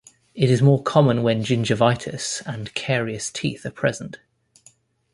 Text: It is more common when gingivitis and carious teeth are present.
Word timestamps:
It 0.33 0.49
is 0.49 0.63
more 0.63 0.81
common 0.81 1.21
when 1.21 1.43
gingivitis 1.43 2.41
and 2.47 2.73
carious 2.73 3.29
teeth 3.29 3.67
are 3.67 3.71
present. 3.71 4.17